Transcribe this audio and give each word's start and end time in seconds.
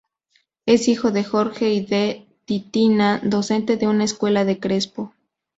Es 0.65 0.87
hijo 0.87 1.11
de 1.11 1.23
Jorge 1.23 1.73
y 1.75 1.85
de 1.85 2.25
Titina, 2.45 3.21
docente 3.23 3.77
de 3.77 3.87
una 3.87 4.03
escuela 4.05 4.41
en 4.41 4.55
Crespo. 4.55 5.13